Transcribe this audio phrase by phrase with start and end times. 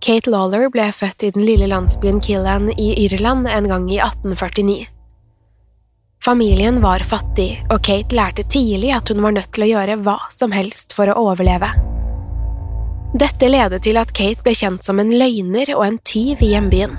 [0.00, 4.86] Kate Lawler ble født i den lille landsbyen Killan i Irland en gang i 1849.
[6.24, 10.16] Familien var fattig, og Kate lærte tidlig at hun var nødt til å gjøre hva
[10.32, 11.68] som helst for å overleve.
[13.20, 16.96] Dette ledet til at Kate ble kjent som en løgner og en tyv i hjembyen.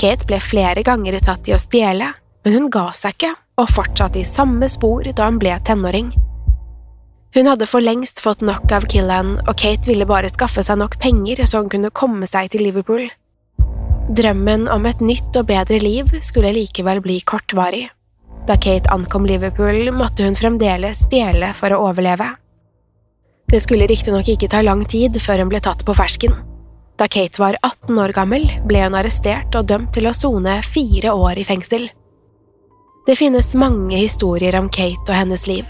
[0.00, 2.10] Kate ble flere ganger tatt i å stjele,
[2.42, 6.10] men hun ga seg ikke og fortsatte i samme spor da hun ble tenåring.
[7.34, 11.00] Hun hadde for lengst fått nok av Killan, og Kate ville bare skaffe seg nok
[11.02, 13.08] penger så hun kunne komme seg til Liverpool.
[14.14, 17.88] Drømmen om et nytt og bedre liv skulle likevel bli kortvarig.
[18.46, 22.30] Da Kate ankom Liverpool, måtte hun fremdeles stjele for å overleve.
[23.50, 26.36] Det skulle riktignok ikke ta lang tid før hun ble tatt på fersken.
[26.94, 31.16] Da Kate var 18 år gammel, ble hun arrestert og dømt til å sone fire
[31.18, 31.88] år i fengsel.
[33.08, 35.66] Det finnes mange historier om Kate og hennes liv.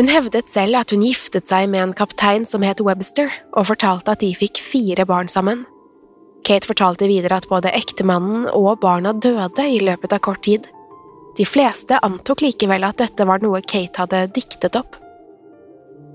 [0.00, 4.14] Hun hevdet selv at hun giftet seg med en kaptein som het Webster, og fortalte
[4.14, 5.66] at de fikk fire barn sammen.
[6.48, 10.70] Kate fortalte videre at både ektemannen og barna døde i løpet av kort tid.
[11.36, 14.96] De fleste antok likevel at dette var noe Kate hadde diktet opp.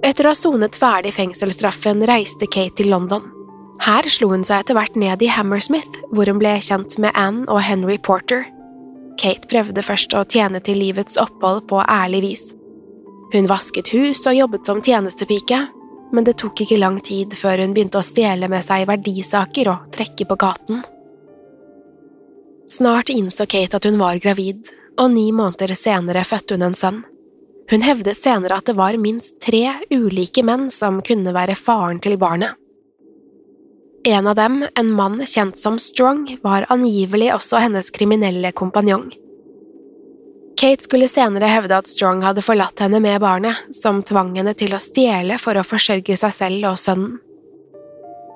[0.02, 3.30] Etter å ha sonet ferdig fengselsstraffen reiste Kate til London.
[3.86, 7.46] Her slo hun seg etter hvert ned i Hammersmith, hvor hun ble kjent med Anne
[7.46, 8.48] og Henry Porter.
[9.22, 12.48] Kate prøvde først å tjene til livets opphold på ærlig vis.
[13.36, 15.58] Hun vasket hus og jobbet som tjenestepike,
[16.16, 19.90] men det tok ikke lang tid før hun begynte å stjele med seg verdisaker og
[19.92, 20.86] trekke på gaten.
[22.72, 27.02] Snart innså Kate at hun var gravid, og ni måneder senere fødte hun en sønn.
[27.68, 32.16] Hun hevdet senere at det var minst tre ulike menn som kunne være faren til
[32.22, 32.56] barnet.
[34.08, 39.10] En av dem, en mann kjent som Strong, var angivelig også hennes kriminelle kompanjong.
[40.56, 44.76] Kate skulle senere hevde at Strong hadde forlatt henne med barnet, som tvang henne til
[44.76, 47.18] å stjele for å forsørge seg selv og sønnen.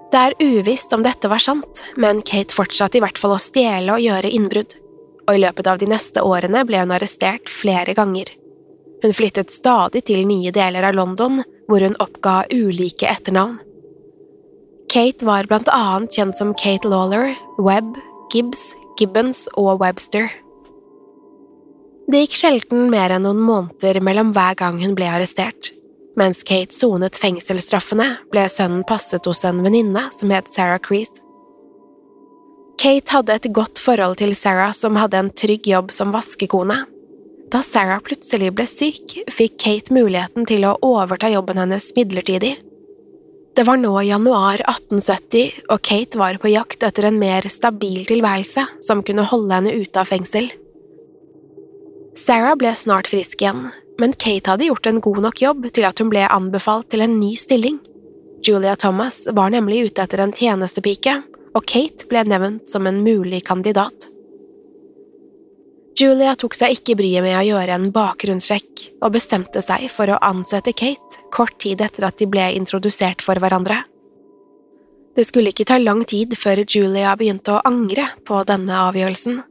[0.10, 3.94] Det er uvisst om dette var sant, men Kate fortsatte i hvert fall å stjele
[3.94, 4.74] og gjøre innbrudd,
[5.30, 8.32] og i løpet av de neste årene ble hun arrestert flere ganger.
[9.04, 13.60] Hun flyttet stadig til nye deler av London, hvor hun oppga ulike etternavn.
[14.90, 17.94] Kate var blant annet kjent som Kate Lawler, Webb,
[18.34, 20.32] Gibbs, Gibbons og Webster.
[22.10, 25.70] Det gikk sjelden mer enn noen måneder mellom hver gang hun ble arrestert.
[26.18, 31.22] Mens Kate sonet fengselsstraffene, ble sønnen passet hos en venninne som het Sarah Crease.
[32.82, 36.80] Kate hadde et godt forhold til Sarah, som hadde en trygg jobb som vaskekone.
[37.54, 42.56] Da Sarah plutselig ble syk, fikk Kate muligheten til å overta jobben hennes midlertidig.
[43.54, 48.66] Det var nå januar 1870, og Kate var på jakt etter en mer stabil tilværelse
[48.88, 50.50] som kunne holde henne ute av fengsel.
[52.20, 53.70] Sarah ble snart frisk igjen,
[54.00, 57.16] men Kate hadde gjort en god nok jobb til at hun ble anbefalt til en
[57.20, 57.80] ny stilling.
[58.46, 61.16] Julia Thomas var nemlig ute etter en tjenestepike,
[61.56, 64.10] og Kate ble nevnt som en mulig kandidat.
[66.00, 70.20] Julia tok seg ikke bryet med å gjøre en bakgrunnssjekk, og bestemte seg for å
[70.24, 73.82] ansette Kate kort tid etter at de ble introdusert for hverandre.
[75.16, 79.42] Det skulle ikke ta lang tid før Julia begynte å angre på denne avgjørelsen.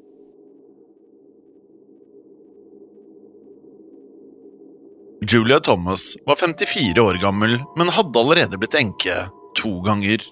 [5.30, 9.26] Julia Thomas var 54 år gammel, men hadde allerede blitt enke
[9.60, 10.22] to ganger.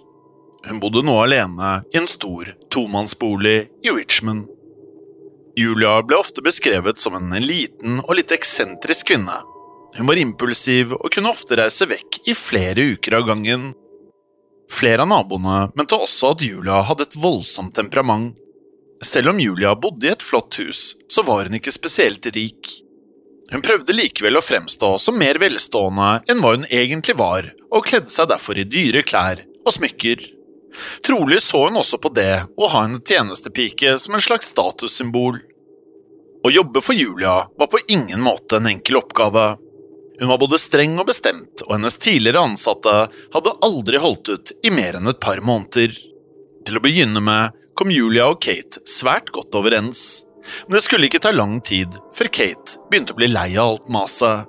[0.64, 4.46] Hun bodde nå alene i en stor tomannsbolig i Richmond.
[5.56, 9.36] Julia ble ofte beskrevet som en liten og litt eksentrisk kvinne.
[9.98, 13.68] Hun var impulsiv og kunne ofte reise vekk i flere uker av gangen.
[14.72, 18.32] Flere av naboene mente også at Julia hadde et voldsomt temperament.
[19.04, 22.85] Selv om Julia bodde i et flott hus, så var hun ikke spesielt rik.
[23.52, 28.10] Hun prøvde likevel å fremstå som mer velstående enn hva hun egentlig var, og kledde
[28.10, 30.24] seg derfor i dyre klær og smykker.
[31.06, 35.38] Trolig så hun også på det å ha en tjenestepike som en slags statussymbol.
[36.46, 39.56] Å jobbe for Julia var på ingen måte en enkel oppgave.
[40.18, 42.94] Hun var både streng og bestemt, og hennes tidligere ansatte
[43.34, 45.96] hadde aldri holdt ut i mer enn et par måneder.
[46.66, 50.25] Til å begynne med kom Julia og Kate svært godt overens.
[50.66, 53.90] Men det skulle ikke ta lang tid før Kate begynte å bli lei av alt
[53.92, 54.46] maset.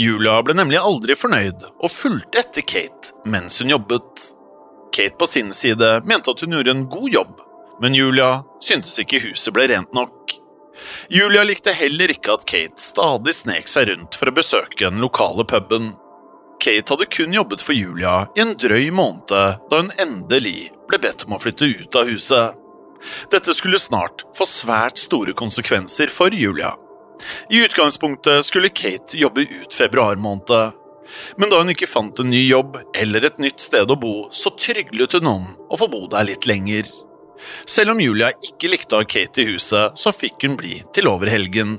[0.00, 4.26] Julia ble nemlig aldri fornøyd og fulgte etter Kate mens hun jobbet.
[4.96, 7.34] Kate på sin side mente at hun gjorde en god jobb,
[7.82, 8.30] men Julia
[8.64, 10.38] syntes ikke huset ble rent nok.
[11.12, 15.44] Julia likte heller ikke at Kate stadig snek seg rundt for å besøke den lokale
[15.44, 15.92] puben.
[16.60, 21.24] Kate hadde kun jobbet for Julia i en drøy måned da hun endelig ble bedt
[21.26, 22.59] om å flytte ut av huset.
[23.32, 26.74] Dette skulle snart få svært store konsekvenser for Julia.
[27.52, 30.72] I utgangspunktet skulle Kate jobbe ut februar måned,
[31.36, 34.52] men da hun ikke fant en ny jobb eller et nytt sted å bo, så
[34.54, 36.88] tryglet hun om å få bo der litt lenger.
[37.68, 41.08] Selv om Julia ikke likte å ha Kate i huset, så fikk hun bli til
[41.10, 41.78] over helgen.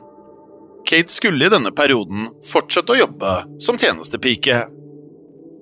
[0.87, 4.63] Kate skulle i denne perioden fortsette å jobbe som tjenestepike.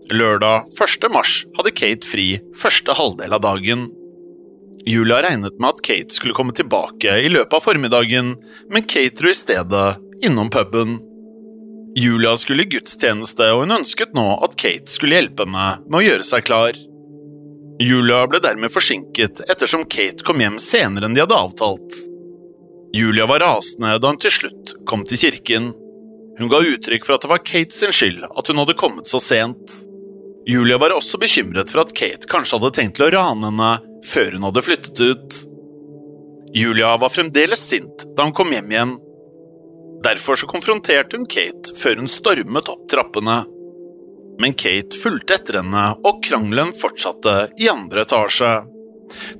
[0.09, 1.09] Lørdag 1.
[1.13, 3.89] mars hadde Kate fri første halvdel av dagen.
[4.85, 8.35] Julia regnet med at Kate skulle komme tilbake i løpet av formiddagen,
[8.71, 9.87] men Kate dro i stedet
[10.25, 10.99] innom puben.
[11.97, 16.05] Julia skulle i gudstjeneste, og hun ønsket nå at Kate skulle hjelpe henne med å
[16.05, 16.77] gjøre seg klar.
[17.79, 21.99] Julia ble dermed forsinket ettersom Kate kom hjem senere enn de hadde avtalt.
[22.95, 25.71] Julia var rasende da hun til slutt kom til kirken.
[26.39, 29.21] Hun ga uttrykk for at det var Kate sin skyld at hun hadde kommet så
[29.23, 29.77] sent.
[30.49, 33.71] Julia var også bekymret for at Kate kanskje hadde tenkt til å rane henne
[34.05, 35.37] før hun hadde flyttet ut.
[36.53, 38.97] Julia var fremdeles sint da hun kom hjem igjen.
[40.03, 43.43] Derfor så konfronterte hun Kate før hun stormet opp trappene.
[44.39, 48.53] Men Kate fulgte etter henne, og krangelen fortsatte i andre etasje.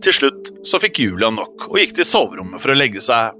[0.04, 3.38] Til slutt så fikk Julia nok og gikk til soverommet for å legge seg.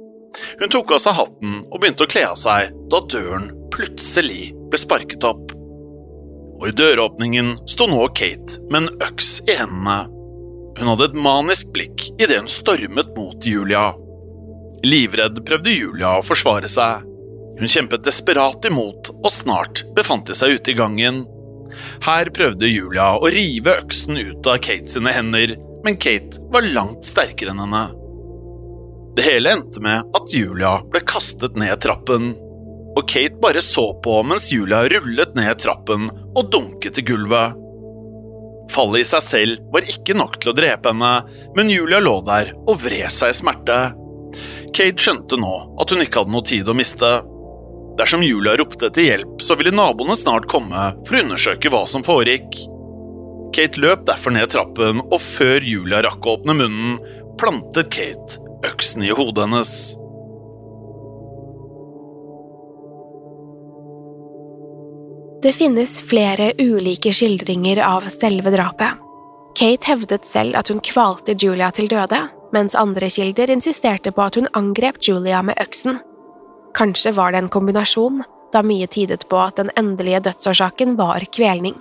[0.62, 4.79] Hun tok av seg hatten og begynte å kle av seg da døren plutselig ble
[4.79, 5.51] sparket opp.
[6.60, 10.05] Og i døråpningen sto nå Kate med en øks i hendene
[10.79, 13.89] hun hadde et manisk blikk idet hun stormet mot Julia.
[14.88, 17.03] Livredd prøvde Julia å forsvare seg.
[17.59, 21.25] Hun kjempet desperat imot, og snart befant de seg ute i gangen.
[22.05, 27.07] Her prøvde Julia å rive øksen ut av Kate sine hender, men Kate var langt
[27.07, 27.86] sterkere enn henne.
[29.19, 32.31] Det hele endte med at Julia ble kastet ned trappen,
[32.95, 37.59] og Kate bare så på mens Julia rullet ned trappen og dunket i gulvet.
[38.69, 41.13] Fallet i seg selv var ikke nok til å drepe henne,
[41.57, 43.79] men Julia lå der og vred seg i smerte.
[44.75, 47.09] Kate skjønte nå at hun ikke hadde noe tid å miste.
[47.99, 52.05] Dersom Julia ropte etter hjelp, så ville naboene snart komme for å undersøke hva som
[52.05, 52.61] foregikk.
[53.55, 56.99] Kate løp derfor ned trappen, og før Julia rakk å åpne munnen,
[57.41, 59.73] plantet Kate øksen i hodet hennes.
[65.41, 68.98] Det finnes flere ulike skildringer av selve drapet.
[69.55, 74.36] Kate hevdet selv at hun kvalte Julia til døde, mens andre kilder insisterte på at
[74.36, 76.01] hun angrep Julia med øksen.
[76.75, 78.19] Kanskje var det en kombinasjon,
[78.51, 81.79] da mye tydet på at den endelige dødsårsaken var kvelning.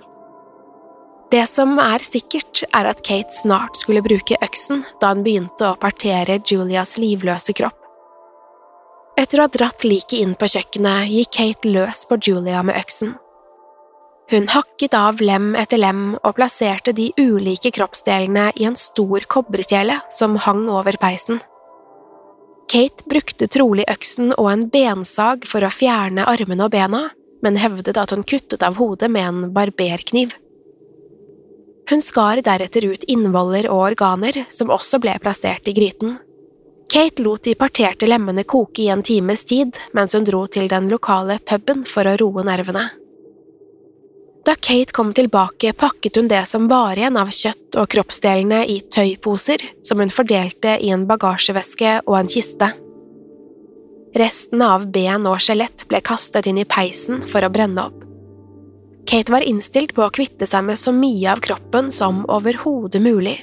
[1.31, 5.77] Det som er sikkert, er at Kate snart skulle bruke øksen da hun begynte å
[5.77, 7.75] partere Julias livløse kropp.
[9.19, 13.19] Etter å ha dratt liket inn på kjøkkenet, gikk Kate løs på Julia med øksen.
[14.29, 19.95] Hun hakket av lem etter lem og plasserte de ulike kroppsdelene i en stor kobberkjele
[20.13, 21.39] som hang over peisen.
[22.69, 27.07] Kate brukte trolig øksen og en bensag for å fjerne armene og bena,
[27.41, 30.37] men hevdet at hun kuttet av hodet med en barberkniv.
[31.89, 36.19] Hun skar deretter ut innvoller og organer, som også ble plassert i gryten.
[36.89, 40.93] Kate lot de parterte lemmene koke i en times tid mens hun dro til den
[40.93, 42.91] lokale puben for å roe nervene.
[44.49, 48.79] Da Kate kom tilbake, pakket hun det som var igjen av kjøtt og kroppsdelene i
[48.81, 52.71] tøyposer som hun fordelte i en bagasjeveske og en kiste.
[54.17, 58.01] Resten av ben og skjelett ble kastet inn i peisen for å brenne opp.
[59.05, 63.37] Kate var innstilt på å kvitte seg med så mye av kroppen som overhodet mulig.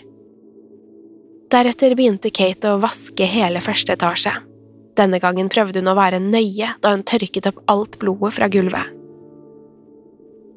[1.55, 4.35] Deretter begynte Kate å vaske hele første etasje.
[4.99, 8.97] Denne gangen prøvde hun å være nøye da hun tørket opp alt blodet fra gulvet.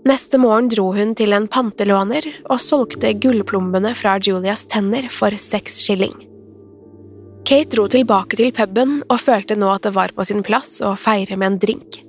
[0.08, 5.82] Neste morgen dro hun til en pantelåner og solgte gullplombene fra Julias tenner for seks
[5.84, 6.14] skilling.
[7.50, 10.94] Kate dro tilbake til puben og følte nå at det var på sin plass å
[11.00, 12.00] feire med en drink.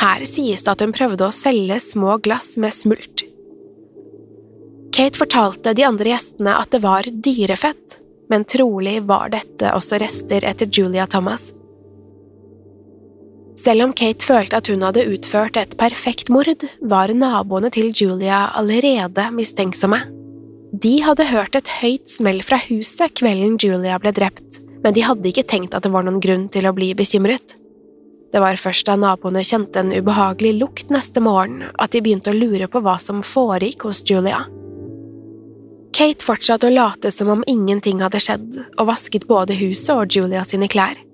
[0.00, 3.26] Her sies det at hun prøvde å selge små glass med smult.
[4.96, 7.98] Kate fortalte de andre gjestene at det var dyrefett,
[8.32, 11.50] men trolig var dette også rester etter Julia Thomas.
[13.66, 18.44] Selv om Kate følte at hun hadde utført et perfekt mord, var naboene til Julia
[18.54, 19.98] allerede mistenksomme.
[20.70, 25.26] De hadde hørt et høyt smell fra huset kvelden Julia ble drept, men de hadde
[25.32, 27.56] ikke tenkt at det var noen grunn til å bli bekymret.
[28.30, 32.38] Det var først da naboene kjente en ubehagelig lukt neste morgen at de begynte å
[32.38, 34.44] lure på hva som foregikk hos Julia.
[35.96, 40.46] Kate fortsatte å late som om ingenting hadde skjedd, og vasket både huset og Julia
[40.46, 41.05] sine klær.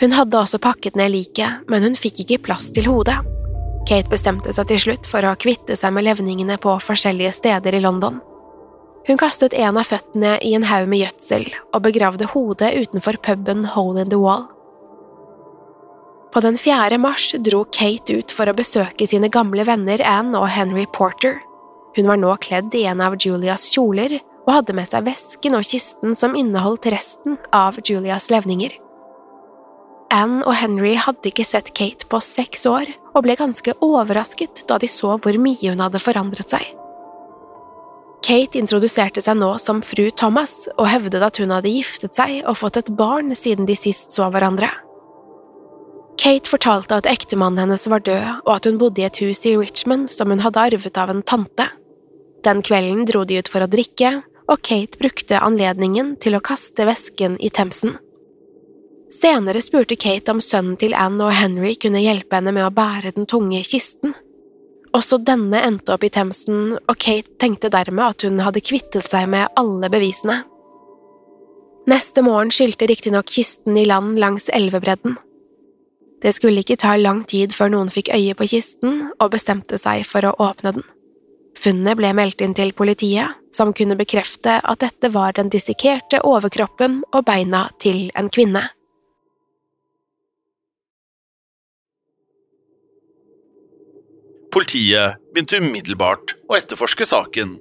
[0.00, 3.16] Hun hadde også pakket ned liket, men hun fikk ikke plass til hodet.
[3.88, 7.82] Kate bestemte seg til slutt for å kvitte seg med levningene på forskjellige steder i
[7.84, 8.18] London.
[9.04, 13.66] Hun kastet en av føttene i en haug med gjødsel og begravde hodet utenfor puben
[13.74, 14.46] Hole in the Wall.
[16.32, 16.96] På den 4.
[16.98, 21.36] mars dro Kate ut for å besøke sine gamle venner Anne og Henry Porter.
[21.94, 25.68] Hun var nå kledd i en av Julias kjoler og hadde med seg vesken og
[25.68, 28.72] kisten som inneholdt resten av Julias levninger.
[30.14, 34.78] Anne og Henry hadde ikke sett Kate på seks år, og ble ganske overrasket da
[34.78, 36.64] de så hvor mye hun hadde forandret seg.
[38.24, 42.56] Kate introduserte seg nå som fru Thomas og hevdet at hun hadde giftet seg og
[42.56, 44.70] fått et barn siden de sist så hverandre.
[46.20, 49.56] Kate fortalte at ektemannen hennes var død, og at hun bodde i et hus i
[49.58, 51.66] Richmond som hun hadde arvet av en tante.
[52.46, 56.86] Den kvelden dro de ut for å drikke, og Kate brukte anledningen til å kaste
[56.86, 57.98] vesken i Themsen.
[59.14, 63.14] Senere spurte Kate om sønnen til Anne og Henry kunne hjelpe henne med å bære
[63.14, 64.14] den tunge kisten.
[64.94, 69.28] Også denne endte opp i Themsen, og Kate tenkte dermed at hun hadde kvittet seg
[69.30, 70.42] med alle bevisene.
[71.90, 75.18] Neste morgen skylte riktignok kisten i land langs elvebredden.
[76.24, 80.06] Det skulle ikke ta lang tid før noen fikk øye på kisten og bestemte seg
[80.08, 80.86] for å åpne den.
[81.60, 87.02] Funnet ble meldt inn til politiet, som kunne bekrefte at dette var den dissekerte overkroppen
[87.12, 88.64] og beina til en kvinne.
[94.54, 97.56] Politiet begynte umiddelbart å etterforske saken.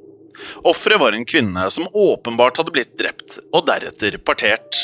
[0.67, 4.77] Offeret var en kvinne som åpenbart hadde blitt drept og deretter partert.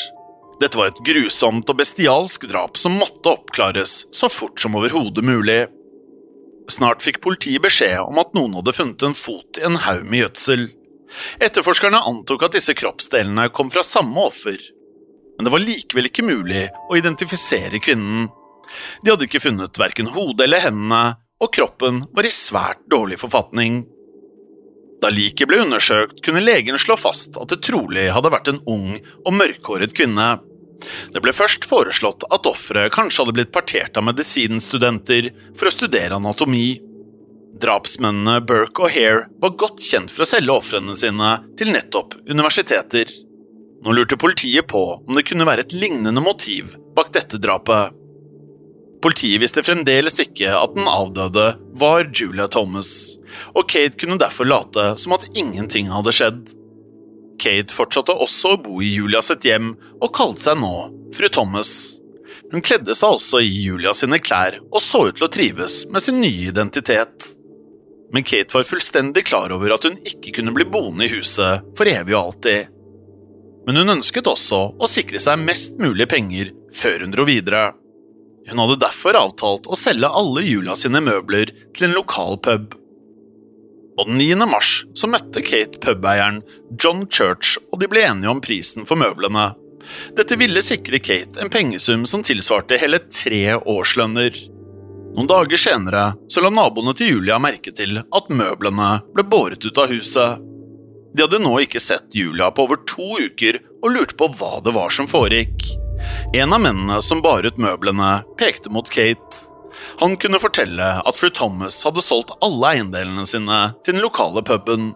[0.58, 5.60] Dette var et grusomt og bestialsk drap som måtte oppklares så fort som overhodet mulig.
[6.70, 10.24] Snart fikk politiet beskjed om at noen hadde funnet en fot i en haug med
[10.24, 10.66] gjødsel.
[11.46, 14.58] Etterforskerne antok at disse kroppsdelene kom fra samme offer,
[15.38, 18.28] men det var likevel ikke mulig å identifisere kvinnen.
[19.02, 21.04] De hadde ikke funnet verken hodet eller hendene,
[21.40, 23.82] og kroppen var i svært dårlig forfatning.
[25.00, 28.98] Da liket ble undersøkt, kunne legen slå fast at det trolig hadde vært en ung
[29.24, 30.34] og mørkhåret kvinne.
[31.12, 36.20] Det ble først foreslått at offeret kanskje hadde blitt partert av medisinstudenter for å studere
[36.20, 36.80] anatomi.
[37.60, 43.12] Drapsmennene Burke og Hare var godt kjent for å selge ofrene sine til nettopp universiteter.
[43.80, 47.96] Nå lurte politiet på om det kunne være et lignende motiv bak dette drapet.
[49.00, 52.90] Politiet visste fremdeles ikke at den avdøde var Julia Thomas,
[53.56, 56.42] og Kate kunne derfor late som at ingenting hadde skjedd.
[57.40, 60.74] Kate fortsatte også å bo i Julia sitt hjem og kalte seg nå
[61.16, 61.72] fru Thomas.
[62.52, 66.04] Hun kledde seg også i Julia sine klær og så ut til å trives med
[66.04, 67.36] sin nye identitet.
[68.12, 71.86] men Kate var fullstendig klar over at hun ikke kunne bli boende i huset for
[71.86, 72.66] evig og alltid.
[73.66, 77.70] Men hun ønsket også å sikre seg mest mulig penger før hun dro videre.
[78.48, 82.76] Hun hadde derfor avtalt å selge alle Julia sine møbler til en lokal pub.
[84.00, 84.46] Og den 9.
[84.48, 86.40] mars så møtte Kate pubeieren
[86.80, 89.50] John Church, og de ble enige om prisen for møblene.
[90.16, 94.36] Dette ville sikre Kate en pengesum som tilsvarte hele tre årslønner.
[95.10, 99.80] Noen dager senere så la naboene til Julia merke til at møblene ble båret ut
[99.82, 100.40] av huset.
[101.10, 104.76] De hadde nå ikke sett Julia på over to uker og lurte på hva det
[104.76, 105.66] var som foregikk.
[106.36, 109.46] En av mennene som bar ut møblene, pekte mot Kate.
[110.00, 114.92] Han kunne fortelle at fru Thomas hadde solgt alle eiendelene sine til den lokale puben.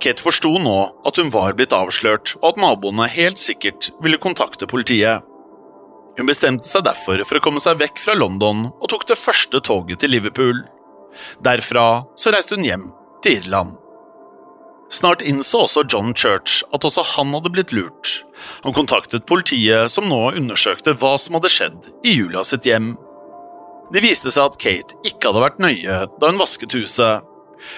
[0.00, 0.76] Kate forsto nå
[1.08, 5.26] at hun var blitt avslørt, og at naboene helt sikkert ville kontakte politiet.
[6.18, 9.62] Hun bestemte seg derfor for å komme seg vekk fra London og tok det første
[9.64, 10.64] toget til Liverpool.
[11.42, 12.90] Derfra så reiste hun hjem
[13.24, 13.79] til Irland.
[14.90, 18.24] Snart innså også John Church at også han hadde blitt lurt.
[18.64, 22.96] Han kontaktet politiet, som nå undersøkte hva som hadde skjedd i Julia sitt hjem.
[23.94, 27.26] Det viste seg at Kate ikke hadde vært nøye da hun vasket huset.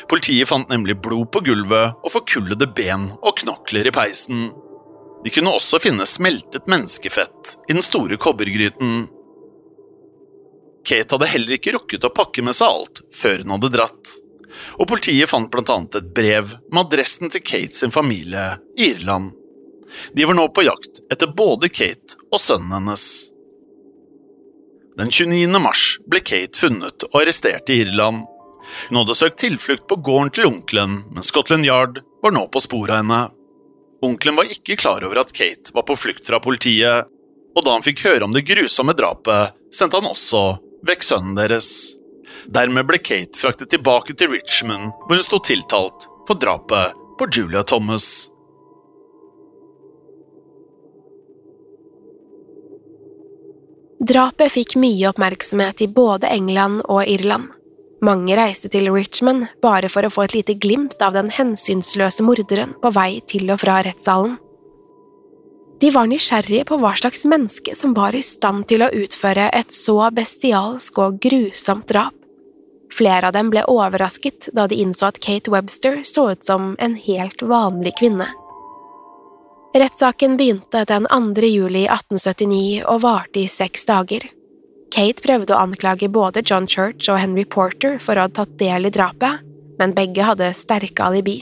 [0.09, 4.51] Politiet fant nemlig blod på gulvet og forkullede ben og knokler i peisen.
[5.23, 9.07] De kunne også finne smeltet menneskefett i den store kobbergryten.
[10.87, 14.15] Kate hadde heller ikke rukket å pakke med seg alt før hun hadde dratt,
[14.79, 19.33] og politiet fant annet et brev med adressen til Kate sin familie i Irland.
[20.17, 23.05] De var nå på jakt etter både Kate og sønnen hennes.
[24.99, 25.61] Den 29.
[25.61, 28.27] mars ble Kate funnet og arrestert i Irland.
[28.89, 32.95] Hun hadde søkt tilflukt på gården til onkelen, men Scotland Yard var nå på sporet
[32.95, 33.23] av henne.
[34.03, 37.09] Onkelen var ikke klar over at Kate var på flukt fra politiet,
[37.53, 40.45] og da han fikk høre om det grusomme drapet, sendte han også
[40.87, 41.71] vekk sønnen deres.
[42.51, 47.63] Dermed ble Kate fraktet tilbake til Richmond, hvor hun sto tiltalt for drapet på Julia
[47.63, 48.29] Thomas.
[54.03, 57.53] Drapet fikk mye oppmerksomhet i både England og Irland.
[58.03, 62.75] Mange reiste til Richmond bare for å få et lite glimt av den hensynsløse morderen
[62.83, 64.41] på vei til og fra rettssalen.
[65.83, 69.71] De var nysgjerrige på hva slags menneske som var i stand til å utføre et
[69.75, 72.22] så bestialsk og grusomt drap.
[72.93, 76.97] Flere av dem ble overrasket da de innså at Kate Webster så ut som en
[76.97, 78.29] helt vanlig kvinne.
[79.73, 81.47] Rettssaken begynte den 2.
[81.49, 84.27] juli 1879 og varte i seks dager.
[84.93, 88.85] Kate prøvde å anklage både John Church og Henry Porter for å ha tatt del
[88.85, 89.41] i drapet,
[89.81, 91.39] men begge hadde sterke alibi.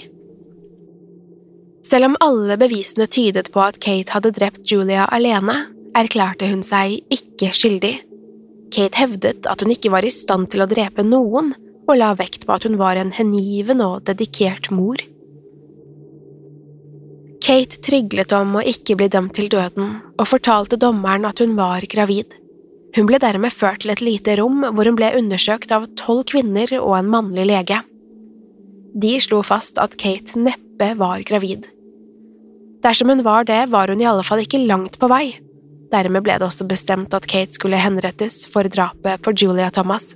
[1.82, 5.64] Selv om alle bevisene tydet på at Kate hadde drept Julia alene,
[5.98, 7.96] erklærte hun seg ikke skyldig.
[8.70, 11.54] Kate hevdet at hun ikke var i stand til å drepe noen,
[11.88, 15.00] og la vekt på at hun var en hengiven og dedikert mor.
[17.40, 21.87] Kate tryglet om å ikke bli dømt til døden, og fortalte dommeren at hun var
[21.90, 22.37] gravid.
[22.94, 26.72] Hun ble dermed ført til et lite rom hvor hun ble undersøkt av tolv kvinner
[26.80, 27.80] og en mannlig lege.
[28.94, 31.68] De slo fast at Kate neppe var gravid.
[32.85, 35.38] Dersom hun var det, var hun i alle fall ikke langt på vei.
[35.90, 40.12] Dermed ble det også bestemt at Kate skulle henrettes for drapet på Julia Thomas.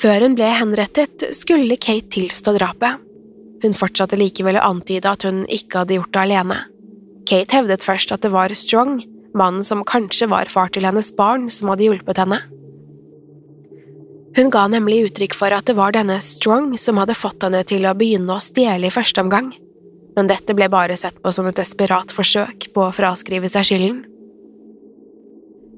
[0.00, 3.00] Før hun ble henrettet, skulle Kate tilstå drapet.
[3.60, 6.60] Hun fortsatte likevel å antyde at hun ikke hadde gjort det alene.
[7.28, 9.02] Kate hevdet først at det var Strong,
[9.36, 12.40] mannen som kanskje var far til hennes barn, som hadde hjulpet henne.
[14.38, 17.86] Hun ga nemlig uttrykk for at det var denne Strong som hadde fått henne til
[17.86, 19.50] å begynne å stjele i første omgang,
[20.16, 24.00] men dette ble bare sett på som et desperat forsøk på å fraskrive seg skylden.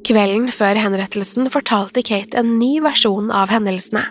[0.03, 4.03] Kvelden før henrettelsen fortalte Kate en ny versjon av hendelsene.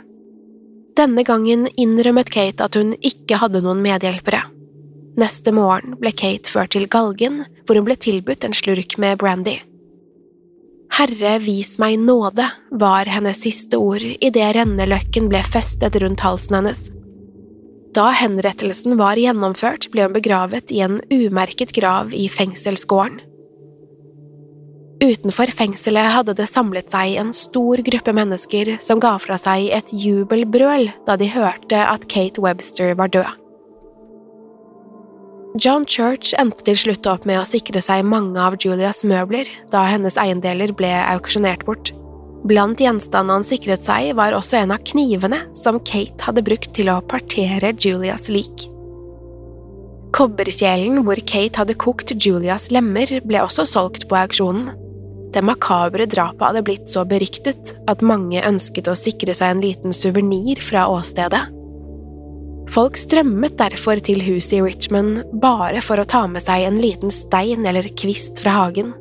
[0.95, 4.45] Denne gangen innrømmet Kate at hun ikke hadde noen medhjelpere.
[5.19, 9.57] Neste morgen ble Kate ført til galgen, hvor hun ble tilbudt en slurk med brandy.
[10.91, 16.81] Herre, vis meg nåde, var hennes siste ord idet renneløkken ble festet rundt halsen hennes.
[17.95, 23.19] Da henrettelsen var gjennomført, ble hun begravet i en umerket grav i fengselsgården.
[25.01, 29.89] Utenfor fengselet hadde det samlet seg en stor gruppe mennesker som ga fra seg et
[29.97, 33.31] jubelbrøl da de hørte at Kate Webster var død.
[35.57, 39.81] John Church endte til slutt opp med å sikre seg mange av Julias møbler da
[39.89, 41.91] hennes eiendeler ble auksjonert bort.
[42.47, 46.93] Blant gjenstandene han sikret seg, var også en av knivene som Kate hadde brukt til
[46.93, 48.67] å partere Julias lik.
[50.13, 54.71] Kobberkjelen hvor Kate hadde kokt Julias lemmer, ble også solgt på auksjonen.
[55.31, 59.95] Det makabre drapet hadde blitt så beryktet at mange ønsket å sikre seg en liten
[59.95, 61.45] suvenir fra åstedet.
[62.71, 67.11] Folk strømmet derfor til huset i Richmond bare for å ta med seg en liten
[67.11, 68.93] stein eller kvist fra hagen.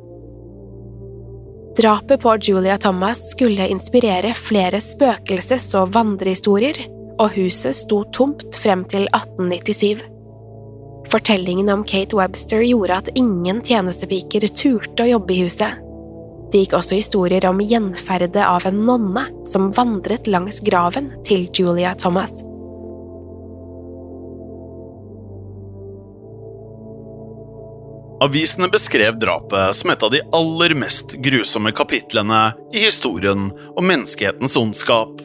[1.77, 6.81] Drapet på Julia Thomas skulle inspirere flere spøkelses- og vandrehistorier,
[7.21, 10.03] og huset sto tomt frem til 1897.
[11.11, 15.79] Fortellingen om Kate Webster gjorde at ingen tjenestepiker turte å jobbe i huset.
[16.51, 21.93] Det gikk også historier om gjenferdet av en nonne som vandret langs graven til Julia
[21.95, 22.41] Thomas.
[28.21, 34.59] Avisene beskrev drapet som et av de aller mest grusomme kapitlene i historien om menneskehetens
[34.59, 35.23] ondskap.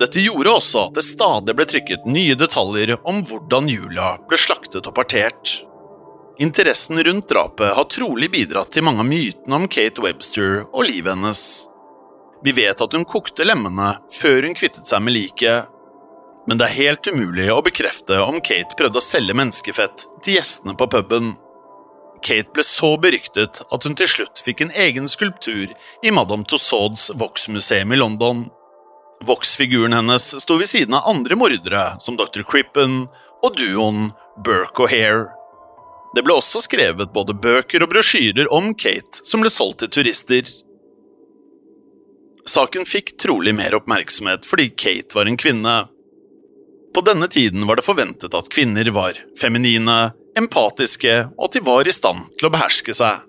[0.00, 4.86] Dette gjorde også at det stadig ble trykket nye detaljer om hvordan Julia ble slaktet
[4.86, 5.58] og partert.
[6.38, 11.14] Interessen rundt drapet har trolig bidratt til mange av mytene om Kate Webster og livet
[11.14, 11.42] hennes.
[12.44, 15.70] Vi vet at hun kokte lemmene før hun kvittet seg med liket,
[16.50, 20.74] men det er helt umulig å bekrefte om Kate prøvde å selge menneskefett til gjestene
[20.76, 21.36] på puben.
[22.24, 25.70] Kate ble så beryktet at hun til slutt fikk en egen skulptur
[26.02, 28.44] i Madame Tussauds voksmuseum i London.
[29.24, 32.42] Voksfiguren hennes sto ved siden av andre mordere, som Dr.
[32.48, 33.04] Crippen
[33.44, 34.10] og duoen
[34.44, 35.30] Burke og Hare.
[36.14, 40.50] Det ble også skrevet både bøker og brosjyrer om Kate som ble solgt til turister.
[42.46, 45.76] Saken fikk trolig mer oppmerksomhet fordi Kate var en kvinne.
[46.94, 51.88] På denne tiden var det forventet at kvinner var feminine, empatiske og at de var
[51.88, 53.24] i stand til å beherske seg.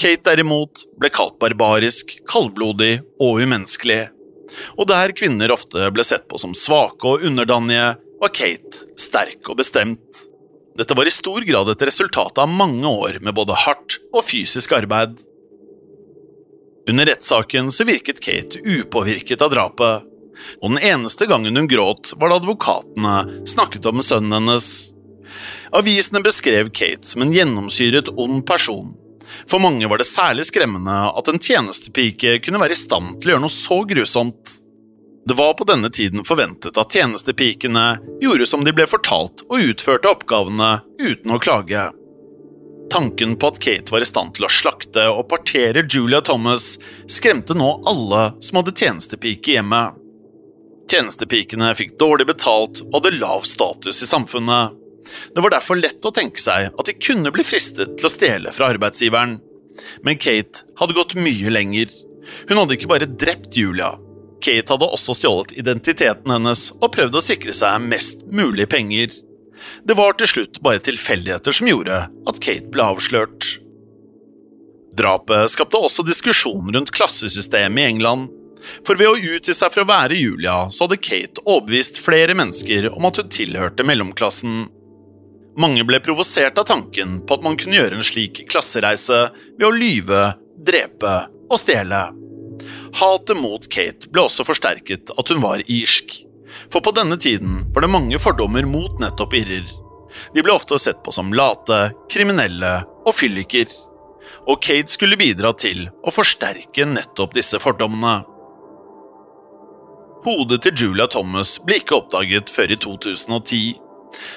[0.00, 4.06] Kate derimot ble kalt barbarisk, kaldblodig og umenneskelig.
[4.80, 9.60] Og der kvinner ofte ble sett på som svake og underdanige, var Kate sterk og
[9.60, 10.24] bestemt.
[10.80, 14.72] Dette var i stor grad et resultat av mange år med både hardt og fysisk
[14.78, 15.18] arbeid.
[16.88, 20.06] Under rettssaken så virket Kate upåvirket av drapet,
[20.62, 24.70] og den eneste gangen hun gråt, var da advokatene snakket om sønnen hennes.
[25.76, 28.94] Avisene beskrev Kate som en gjennomsyret ond person.
[29.44, 33.36] For mange var det særlig skremmende at en tjenestepike kunne være i stand til å
[33.36, 34.56] gjøre noe så grusomt.
[35.26, 37.86] Det var på denne tiden forventet at tjenestepikene
[38.22, 41.90] gjorde som de ble fortalt og utførte oppgavene uten å klage.
[42.90, 46.72] Tanken på at Kate var i stand til å slakte og partere Julia Thomas,
[47.06, 49.84] skremte nå alle som hadde tjenestepike hjemme.
[50.90, 54.74] Tjenestepikene fikk dårlig betalt og hadde lav status i samfunnet.
[55.34, 58.50] Det var derfor lett å tenke seg at de kunne bli fristet til å stjele
[58.56, 59.38] fra arbeidsgiveren.
[60.02, 61.92] Men Kate hadde gått mye lenger.
[62.48, 63.94] Hun hadde ikke bare drept Julia.
[64.44, 69.12] Kate hadde også stjålet identiteten hennes og prøvd å sikre seg mest mulig penger.
[69.84, 73.56] Det var til slutt bare tilfeldigheter som gjorde at Kate ble avslørt.
[74.96, 78.28] Drapet skapte også diskusjon rundt klassesystemet i England.
[78.84, 82.90] For ved å utgi seg for å være Julia, så hadde Kate overbevist flere mennesker
[82.92, 84.66] om at hun tilhørte mellomklassen.
[85.60, 89.22] Mange ble provosert av tanken på at man kunne gjøre en slik klassereise
[89.56, 90.24] ved å lyve,
[90.60, 91.14] drepe
[91.48, 92.04] og stjele.
[93.00, 96.20] Hatet mot Kate ble også forsterket at hun var irsk.
[96.70, 99.68] For på denne tiden var det mange fordommer mot nettopp irrer.
[100.34, 103.70] De ble ofte sett på som late, kriminelle og fylliker.
[104.50, 108.20] Og Kate skulle bidra til å forsterke nettopp disse fordommene.
[110.24, 113.78] Hodet til Julia Thomas ble ikke oppdaget før i 2010.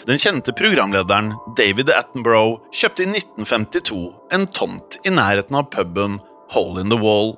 [0.07, 4.03] Den kjente programlederen David Attenborough kjøpte i 1952
[4.37, 6.19] en tomt i nærheten av puben
[6.53, 7.33] Hole in the Wall.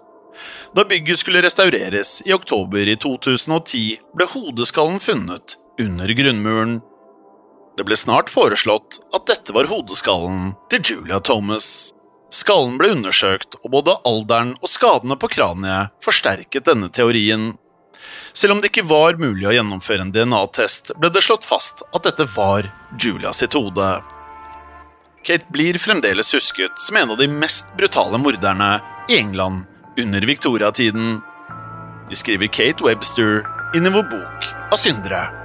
[0.76, 6.80] Da bygget skulle restaureres i oktober i 2010, ble hodeskallen funnet under grunnmuren.
[7.78, 11.92] Det ble snart foreslått at dette var hodeskallen til Julia Thomas.
[12.32, 17.54] Skallen ble undersøkt, og både alderen og skadene på kraniet forsterket denne teorien.
[18.36, 22.08] Selv om det ikke var mulig å gjennomføre en DNA-test, ble det slått fast at
[22.08, 22.68] dette var
[23.00, 23.88] Julia sitt hode.
[25.26, 28.76] Kate blir fremdeles husket som en av de mest brutale morderne
[29.10, 29.64] i England
[29.98, 31.22] under Victoria-tiden.
[32.10, 35.45] Vi skriver Kate Webster inn i vår bok av syndere.